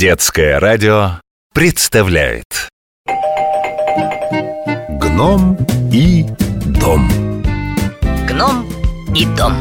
Детское 0.00 0.58
радио 0.58 1.20
представляет. 1.52 2.70
Гном 4.98 5.58
и 5.92 6.24
дом. 6.80 7.06
Гном 8.26 8.66
и 9.14 9.26
дом. 9.36 9.52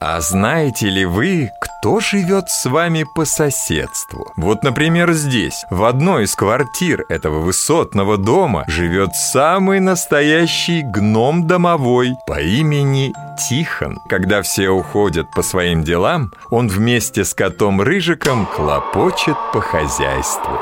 А 0.00 0.20
знаете 0.20 0.88
ли 0.88 1.04
вы, 1.04 1.50
кто 1.60 2.00
живет 2.00 2.50
с 2.50 2.68
вами 2.68 3.06
по 3.14 3.24
соседству? 3.24 4.32
Вот, 4.36 4.64
например, 4.64 5.12
здесь, 5.12 5.64
в 5.70 5.84
одной 5.84 6.24
из 6.24 6.34
квартир 6.34 7.04
этого 7.08 7.38
высотного 7.38 8.18
дома, 8.18 8.64
живет 8.66 9.14
самый 9.14 9.78
настоящий 9.78 10.82
гном 10.82 11.46
домовой 11.46 12.16
по 12.26 12.40
имени 12.40 13.12
Тихон. 13.38 14.00
Когда 14.08 14.42
все 14.42 14.68
уходят 14.68 15.30
по 15.30 15.42
своим 15.42 15.84
делам, 15.84 16.32
он 16.50 16.68
вместе 16.68 17.24
с 17.24 17.34
котом 17.34 17.80
Рыжиком 17.80 18.46
хлопочет 18.46 19.36
по 19.52 19.60
хозяйству. 19.60 20.58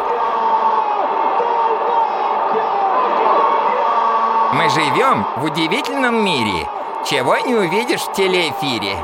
Мы 4.52 4.68
живем 4.70 5.26
в 5.36 5.44
удивительном 5.44 6.24
мире, 6.24 6.68
чего 7.08 7.36
не 7.38 7.54
увидишь 7.54 8.02
в 8.02 8.12
телеэфире. 8.12 8.96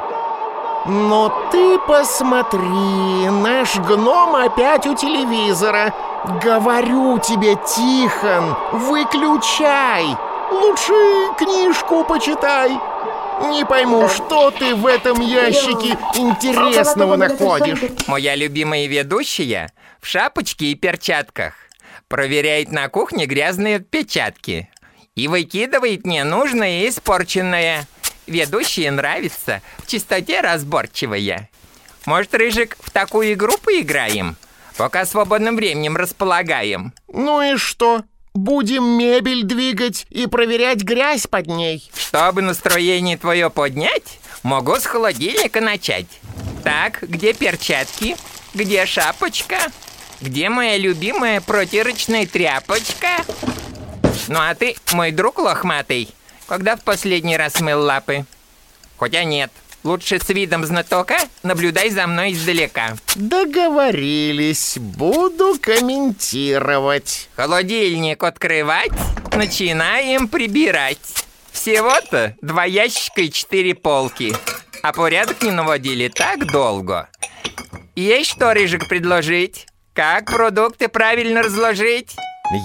Но 0.86 1.32
ты 1.50 1.78
посмотри, 1.78 3.28
наш 3.30 3.76
гном 3.76 4.34
опять 4.34 4.86
у 4.86 4.94
телевизора. 4.94 5.94
Говорю 6.42 7.18
тебе, 7.18 7.56
Тихон, 7.56 8.56
выключай. 8.72 10.16
Лучше 10.50 10.92
книжку 11.38 12.04
почитай. 12.04 12.78
Не 13.50 13.64
пойму, 13.66 14.08
что 14.08 14.50
ты 14.50 14.74
в 14.74 14.86
этом 14.86 15.20
ящике 15.20 15.98
интересного 16.14 17.16
находишь. 17.16 17.80
Моя 18.06 18.34
любимая 18.34 18.86
ведущая 18.86 19.72
в 20.00 20.06
шапочке 20.06 20.66
и 20.66 20.74
перчатках 20.74 21.54
проверяет 22.08 22.70
на 22.72 22.88
кухне 22.88 23.26
грязные 23.26 23.76
отпечатки 23.76 24.70
и 25.14 25.28
выкидывает 25.28 26.06
ненужное 26.06 26.82
и 26.82 26.88
испорченное. 26.88 27.86
Ведущей 28.26 28.88
нравится 28.90 29.62
в 29.78 29.86
чистоте 29.86 30.40
разборчивая. 30.40 31.50
Может, 32.06 32.34
Рыжик, 32.34 32.76
в 32.80 32.90
такую 32.90 33.32
игру 33.32 33.56
поиграем? 33.58 34.36
Пока 34.76 35.04
свободным 35.04 35.56
временем 35.56 35.96
располагаем. 35.96 36.92
Ну 37.08 37.42
и 37.42 37.56
что? 37.56 38.04
Будем 38.34 38.84
мебель 38.84 39.42
двигать 39.42 40.06
и 40.08 40.26
проверять 40.26 40.82
грязь 40.82 41.26
под 41.26 41.48
ней. 41.48 41.90
Чтобы 41.94 42.40
настроение 42.40 43.18
твое 43.18 43.50
поднять, 43.50 44.18
могу 44.42 44.76
с 44.76 44.86
холодильника 44.86 45.60
начать. 45.60 46.06
Так, 46.64 47.02
где 47.02 47.34
перчатки? 47.34 48.16
Где 48.54 48.86
шапочка? 48.86 49.58
Где 50.22 50.48
моя 50.48 50.78
любимая 50.78 51.42
протирочная 51.42 52.26
тряпочка? 52.26 53.08
Ну 54.28 54.38
а 54.38 54.54
ты, 54.54 54.76
мой 54.92 55.10
друг 55.10 55.38
лохматый, 55.38 56.08
когда 56.46 56.76
в 56.76 56.82
последний 56.82 57.36
раз 57.36 57.60
мыл 57.60 57.82
лапы? 57.82 58.24
Хотя 58.98 59.24
нет, 59.24 59.50
лучше 59.84 60.18
с 60.18 60.28
видом 60.28 60.64
знатока 60.64 61.16
наблюдай 61.42 61.90
за 61.90 62.06
мной 62.06 62.32
издалека. 62.32 62.96
Договорились, 63.14 64.78
буду 64.78 65.58
комментировать. 65.60 67.28
Холодильник 67.36 68.22
открывать, 68.22 68.92
начинаем 69.34 70.28
прибирать. 70.28 70.98
Всего-то 71.52 72.34
два 72.40 72.64
ящика 72.64 73.20
и 73.20 73.30
четыре 73.30 73.74
полки. 73.74 74.34
А 74.82 74.92
порядок 74.92 75.42
не 75.42 75.50
наводили 75.50 76.08
так 76.08 76.50
долго. 76.50 77.08
Есть 77.94 78.30
что, 78.30 78.54
Рыжик, 78.54 78.88
предложить? 78.88 79.66
Как 79.92 80.24
продукты 80.24 80.88
правильно 80.88 81.42
разложить? 81.42 82.16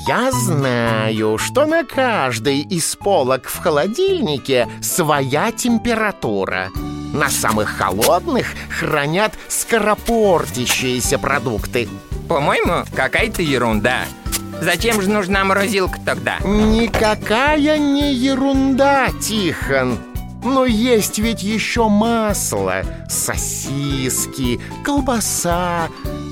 Я 0.07 0.31
знаю, 0.31 1.37
что 1.37 1.65
на 1.65 1.83
каждой 1.83 2.61
из 2.61 2.95
полок 2.95 3.47
в 3.47 3.59
холодильнике 3.59 4.67
своя 4.81 5.51
температура. 5.51 6.69
На 7.13 7.29
самых 7.29 7.69
холодных 7.69 8.47
хранят 8.69 9.33
скоропортящиеся 9.47 11.17
продукты. 11.17 11.87
По-моему, 12.27 12.85
какая-то 12.95 13.41
ерунда. 13.41 14.01
Зачем 14.61 15.01
же 15.01 15.09
нужна 15.09 15.43
морозилка 15.43 15.99
тогда? 16.03 16.39
Никакая 16.39 17.77
не 17.77 18.13
ерунда, 18.13 19.09
Тихон. 19.21 19.97
Но 20.47 20.65
есть 20.65 21.19
ведь 21.19 21.43
еще 21.43 21.89
масло, 21.89 22.81
сосиски, 23.09 24.61
колбаса. 24.81 25.89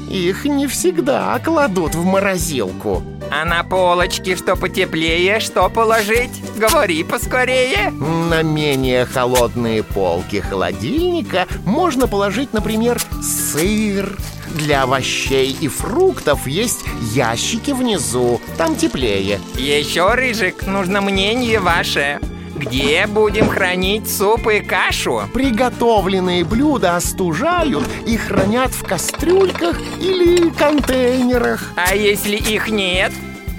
Их 0.09 0.45
не 0.45 0.67
всегда 0.67 1.37
кладут 1.43 1.95
в 1.95 2.05
морозилку. 2.05 3.03
А 3.29 3.43
на 3.43 3.63
полочке 3.63 4.37
что 4.37 4.55
потеплее, 4.55 5.41
что 5.41 5.69
положить? 5.69 6.31
Говори 6.55 7.03
поскорее. 7.03 7.91
На 7.91 8.41
менее 8.41 9.05
холодные 9.05 9.83
полки 9.83 10.39
холодильника 10.39 11.45
можно 11.65 12.07
положить, 12.07 12.53
например, 12.53 13.01
сыр. 13.21 14.17
Для 14.47 14.83
овощей 14.83 15.57
и 15.59 15.67
фруктов 15.67 16.47
есть 16.47 16.85
ящики 17.13 17.71
внизу, 17.71 18.39
там 18.57 18.77
теплее. 18.77 19.41
Еще, 19.55 20.09
Рыжик, 20.13 20.65
нужно 20.65 21.01
мнение 21.01 21.59
ваше. 21.59 22.21
Где 22.55 23.05
будем 23.05 23.49
хранить 23.49 24.09
суп 24.09 24.47
и 24.47 24.61
кашу? 24.61 25.23
Приготовленные 25.33 26.45
блюда 26.45 26.95
остужают 26.95 27.83
и 28.07 28.15
хранят 28.15 28.71
в 28.71 28.83
кастрюльках 28.83 29.77
или 29.99 30.49
контейнерах. 30.49 31.71
А 31.75 31.93
если 31.93 32.37
их 32.37 32.69
нет? 32.69 33.11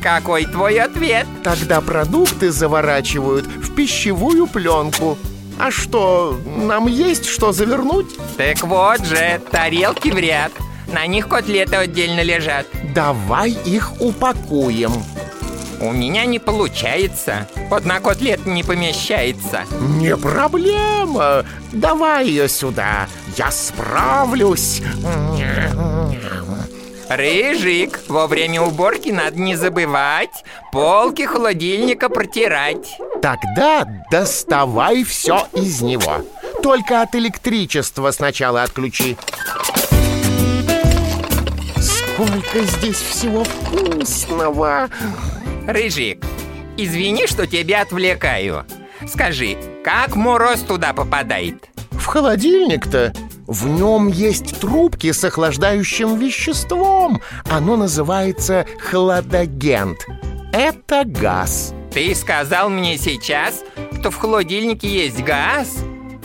Какой 0.03 0.47
твой 0.47 0.79
ответ? 0.81 1.27
Тогда 1.45 1.81
продукты 1.81 2.51
заворачивают 2.51 3.45
в 3.45 3.75
пищевую 3.75 4.47
пленку. 4.47 5.19
А 5.59 5.71
что, 5.71 6.39
нам 6.47 6.87
есть 6.87 7.27
что 7.27 7.53
завернуть? 7.53 8.07
Так 8.37 8.63
вот 8.63 9.05
же, 9.05 9.41
тарелки 9.51 10.09
в 10.09 10.17
ряд. 10.17 10.53
На 10.93 11.07
них 11.07 11.29
котлеты 11.29 11.77
отдельно 11.77 12.23
лежат. 12.23 12.67
Давай 12.95 13.51
их 13.51 14.01
упакуем. 14.01 14.93
У 15.81 15.93
меня 15.93 16.25
не 16.25 16.39
получается. 16.39 17.47
Одна 17.71 18.01
котлета 18.01 18.49
не 18.49 18.63
помещается. 18.63 19.65
Не 19.81 20.17
проблема. 20.17 21.45
Давай 21.73 22.27
ее 22.27 22.49
сюда. 22.49 23.09
Я 23.37 23.51
справлюсь. 23.51 24.83
Рыжик, 27.09 28.01
во 28.09 28.27
время 28.27 28.63
уборки 28.63 29.11
надо 29.11 29.39
не 29.39 29.55
забывать 29.55 30.45
полки 30.73 31.23
холодильника 31.23 32.09
протирать. 32.09 32.99
Тогда 33.23 33.87
доставай 34.11 35.05
все 35.05 35.47
из 35.53 35.83
него. 35.83 36.25
Только 36.63 37.03
от 37.03 37.15
электричества 37.15 38.11
сначала 38.11 38.65
отключи. 38.65 39.17
Сколько 42.17 42.61
здесь 42.61 42.97
всего 42.97 43.45
вкусного! 43.45 44.89
Рыжик, 45.67 46.25
извини, 46.79 47.27
что 47.27 47.47
тебя 47.47 47.83
отвлекаю. 47.83 48.65
Скажи, 49.07 49.59
как 49.85 50.17
мороз 50.17 50.61
туда 50.61 50.95
попадает? 50.95 51.69
В 51.91 52.07
холодильник-то 52.07 53.13
в 53.47 53.69
нем 53.69 54.09
есть 54.09 54.59
трубки 54.61 55.13
с 55.13 55.23
охлаждающим 55.25 56.19
веществом. 56.19 57.21
Оно 57.51 57.77
называется 57.77 58.65
хладагент. 58.81 59.99
Это 60.55 61.03
газ. 61.05 61.75
Ты 61.93 62.15
сказал 62.15 62.71
мне 62.71 62.97
сейчас, 62.97 63.63
что 64.01 64.11
в 64.11 64.17
холодильнике 64.17 64.89
есть 64.89 65.23
газ? 65.23 65.77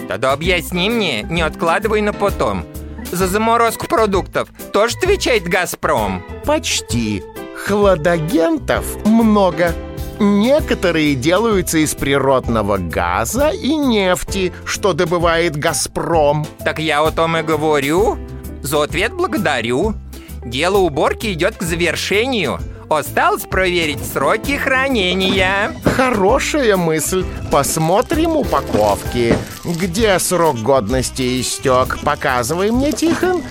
Тогда 0.07 0.31
объясни 0.31 0.89
мне, 0.89 1.23
не 1.23 1.41
откладывай 1.41 1.99
на 1.99 2.13
потом. 2.13 2.65
За 3.11 3.27
заморозку 3.27 3.87
продуктов 3.87 4.49
тоже 4.71 4.97
отвечает 4.97 5.43
«Газпром»? 5.43 6.23
Почти. 6.45 7.21
Хладагентов 7.65 9.05
много. 9.05 9.73
Некоторые 10.19 11.15
делаются 11.15 11.79
из 11.79 11.93
природного 11.93 12.77
газа 12.77 13.49
и 13.49 13.75
нефти, 13.75 14.53
что 14.65 14.93
добывает 14.93 15.57
«Газпром». 15.57 16.45
Так 16.63 16.79
я 16.79 17.01
о 17.01 17.11
том 17.11 17.37
и 17.37 17.41
говорю. 17.41 18.17
За 18.61 18.83
ответ 18.83 19.13
благодарю. 19.13 19.95
Дело 20.43 20.77
уборки 20.77 21.31
идет 21.33 21.57
к 21.57 21.63
завершению. 21.63 22.59
Осталось 22.89 23.43
проверить 23.43 24.03
сроки 24.03 24.57
хранения. 24.57 25.73
Хорошая 25.85 26.75
мысль. 26.75 27.23
Посмотрим 27.51 28.35
упаковки. 28.35 29.35
Где 29.63 30.19
срок 30.19 30.57
годности 30.61 31.39
истек? 31.39 31.99
Показывай 32.03 32.71
мне, 32.71 32.91
Тихон. 32.91 33.43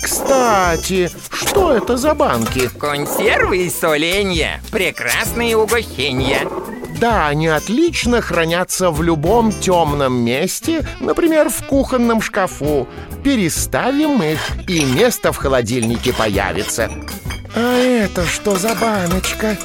Кстати, 0.00 1.10
что 1.32 1.72
это 1.72 1.96
за 1.96 2.14
банки? 2.14 2.68
Консервы 2.78 3.66
и 3.66 3.70
соленья. 3.70 4.62
Прекрасные 4.70 5.56
угощения. 5.56 6.40
Да, 6.98 7.28
они 7.28 7.48
отлично 7.48 8.22
хранятся 8.22 8.90
в 8.90 9.02
любом 9.02 9.52
темном 9.52 10.24
месте, 10.24 10.86
например, 11.00 11.50
в 11.50 11.66
кухонном 11.66 12.22
шкафу. 12.22 12.88
Переставим 13.22 14.22
их, 14.22 14.40
и 14.68 14.84
место 14.84 15.32
в 15.32 15.36
холодильнике 15.36 16.14
появится. 16.14 16.90
А 17.54 17.76
это 17.76 18.26
что 18.26 18.56
за 18.56 18.74
баночка? 18.74 19.58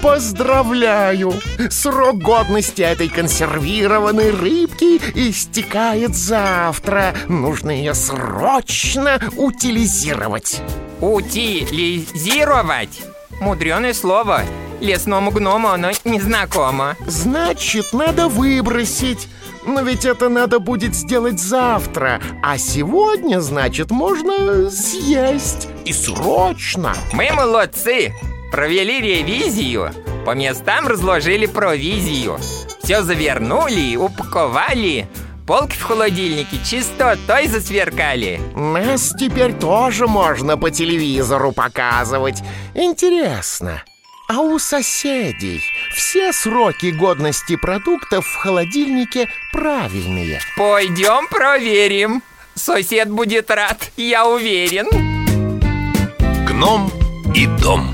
Поздравляю! 0.00 1.32
Срок 1.70 2.18
годности 2.18 2.82
этой 2.82 3.08
консервированной 3.08 4.30
рыбки 4.30 5.00
истекает 5.14 6.14
завтра. 6.14 7.14
Нужно 7.26 7.70
ее 7.70 7.94
срочно 7.94 9.18
утилизировать. 9.36 10.60
Утилизировать? 11.00 13.02
Мудреное 13.40 13.94
слово. 13.94 14.42
Лесному 14.84 15.30
гному 15.30 15.68
оно 15.68 15.92
незнакомо. 16.04 16.96
Значит, 17.06 17.94
надо 17.94 18.28
выбросить. 18.28 19.28
Но 19.66 19.80
ведь 19.80 20.04
это 20.04 20.28
надо 20.28 20.58
будет 20.58 20.94
сделать 20.94 21.40
завтра. 21.40 22.20
А 22.42 22.58
сегодня, 22.58 23.40
значит, 23.40 23.90
можно 23.90 24.70
съесть. 24.70 25.68
И 25.86 25.92
срочно. 25.94 26.94
Мы 27.14 27.32
молодцы. 27.32 28.12
Провели 28.52 29.00
ревизию, 29.00 29.90
по 30.26 30.34
местам 30.34 30.86
разложили 30.86 31.46
провизию. 31.46 32.38
Все 32.82 33.02
завернули, 33.02 33.96
упаковали. 33.96 35.08
Полки 35.46 35.76
в 35.76 35.82
холодильнике 35.82 36.58
чистотой 36.62 37.48
засверкали. 37.48 38.38
Нас 38.54 39.14
теперь 39.18 39.54
тоже 39.54 40.06
можно 40.06 40.58
по 40.58 40.70
телевизору 40.70 41.52
показывать. 41.52 42.42
Интересно, 42.74 43.82
а 44.28 44.40
у 44.40 44.58
соседей 44.58 45.62
все 45.94 46.32
сроки 46.32 46.86
годности 46.86 47.56
продуктов 47.56 48.26
в 48.26 48.34
холодильнике 48.36 49.28
правильные? 49.52 50.40
Пойдем 50.56 51.28
проверим. 51.28 52.22
Сосед 52.54 53.10
будет 53.10 53.50
рад, 53.50 53.90
я 53.96 54.26
уверен. 54.26 54.86
Гном 56.46 56.90
и 57.34 57.46
дом. 57.46 57.93